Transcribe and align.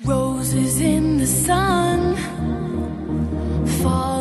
Roses 0.00 0.80
in 0.80 1.18
the 1.18 1.26
sun 1.26 2.16
fall. 3.82 4.11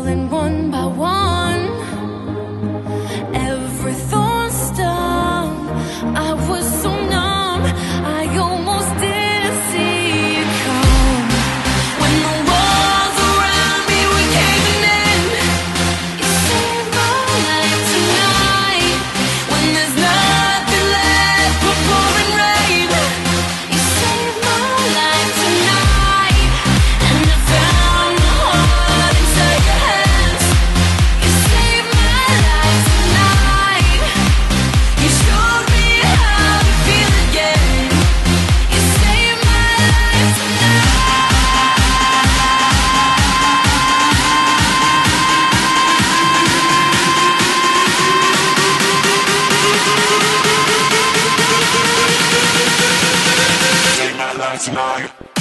last 54.52 54.68
night. 54.74 55.41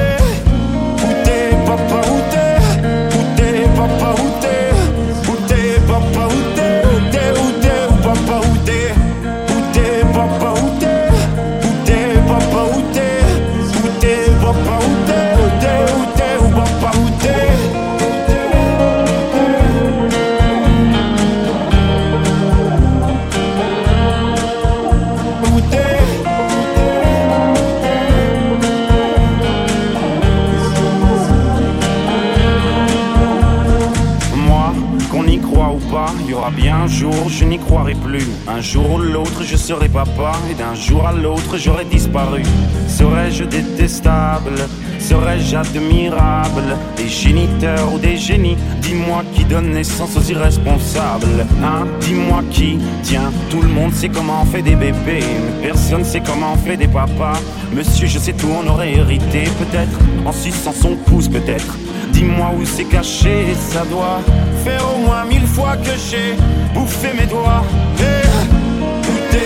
Un 38.61 38.63
jour 38.63 38.91
ou 38.91 38.97
l'autre, 38.99 39.41
je 39.43 39.57
serai 39.57 39.89
papa, 39.89 40.33
et 40.47 40.53
d'un 40.53 40.75
jour 40.75 41.07
à 41.07 41.11
l'autre, 41.11 41.57
j'aurai 41.57 41.83
disparu. 41.83 42.43
Serais-je 42.87 43.45
détestable? 43.45 44.53
Serais-je 44.99 45.55
admirable? 45.55 46.77
Des 46.95 47.07
géniteurs 47.07 47.91
ou 47.91 47.97
des 47.97 48.17
génies? 48.17 48.55
Dis-moi 48.83 49.23
qui 49.33 49.45
donne 49.45 49.71
naissance 49.71 50.15
aux 50.15 50.21
irresponsables. 50.21 51.47
Hein? 51.63 51.87
Dis-moi 52.01 52.43
qui 52.51 52.77
Tiens, 53.01 53.31
tout 53.49 53.63
le 53.63 53.67
monde 53.67 53.93
sait 53.93 54.09
comment 54.09 54.43
on 54.43 54.45
fait 54.45 54.61
des 54.61 54.75
bébés, 54.75 55.25
mais 55.43 55.69
personne 55.69 56.03
sait 56.03 56.21
comment 56.23 56.53
on 56.53 56.57
fait 56.57 56.77
des 56.77 56.87
papas. 56.87 57.39
Monsieur, 57.73 58.05
je 58.05 58.19
sais 58.19 58.33
tout, 58.33 58.49
on 58.63 58.69
aurait 58.69 58.93
hérité, 58.93 59.45
peut-être, 59.57 59.97
en 60.23 60.31
suçant 60.31 60.73
son 60.73 60.95
pouce, 60.97 61.29
peut-être. 61.29 61.79
Dis-moi 62.11 62.51
où 62.59 62.63
c'est 62.63 62.85
caché, 62.85 63.55
ça 63.55 63.85
doit 63.85 64.19
faire 64.63 64.83
au 64.93 64.99
moins 64.99 65.25
mille 65.25 65.47
fois 65.47 65.77
que 65.77 65.97
j'ai 66.11 66.35
bouffé 66.75 67.07
mes 67.19 67.25
doigts. 67.25 67.63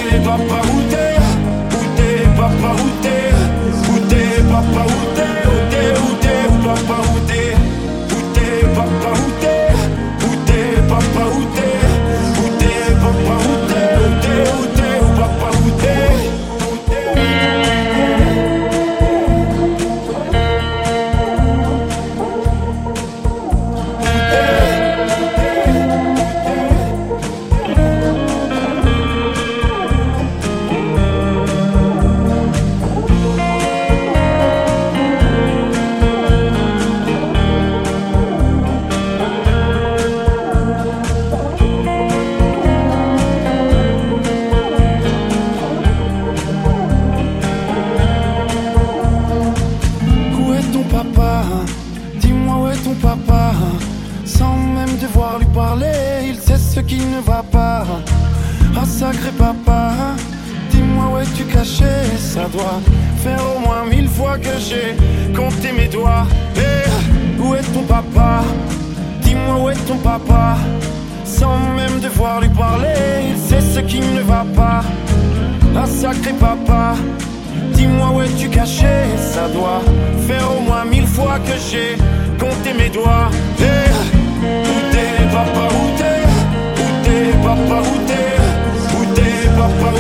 T'es, 0.10 0.20
papa, 0.20 0.62
où 0.74 0.82
t'es 0.90 1.16
Où 1.76 1.82
t'es, 1.96 2.16
papa, 2.36 2.70
où 2.74 2.90
t'es 3.02 3.26
Où 3.90 3.96
t'es, 4.10 4.30
papa, 4.52 4.84
où 4.86 5.02
t'es 5.16 5.36
Où 5.48 5.58
t'es, 5.72 5.90
où 6.00 6.10
t'es, 6.22 6.44
papa, 6.64 6.98
Où 7.02 7.05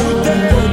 today. 0.05 0.64